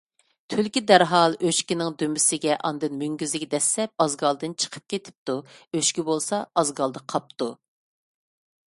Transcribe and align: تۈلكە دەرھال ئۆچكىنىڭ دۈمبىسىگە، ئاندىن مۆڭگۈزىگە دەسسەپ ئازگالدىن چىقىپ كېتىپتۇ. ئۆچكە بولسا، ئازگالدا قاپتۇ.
تۈلكە 0.51 0.81
دەرھال 0.91 1.35
ئۆچكىنىڭ 1.49 1.91
دۈمبىسىگە، 2.03 2.57
ئاندىن 2.69 2.97
مۆڭگۈزىگە 3.03 3.49
دەسسەپ 3.53 4.07
ئازگالدىن 4.07 4.57
چىقىپ 4.65 4.89
كېتىپتۇ. 4.95 5.37
ئۆچكە 5.59 6.09
بولسا، 6.11 6.43
ئازگالدا 6.63 7.07
قاپتۇ. 7.15 7.55